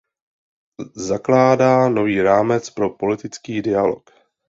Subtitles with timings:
[0.95, 4.09] Zakládá nový rámec pro politický dialog.